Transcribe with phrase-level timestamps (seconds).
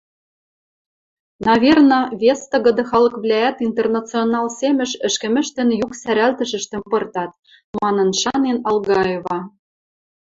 [1.47, 7.31] «Наверно, вес тыгыды халыквлӓӓт «Интернационал» семӹш ӹшкӹмӹштӹн юк сӓрӓлтӹшӹштӹм пыртат»,—
[7.81, 9.39] манын шанен Алгаева.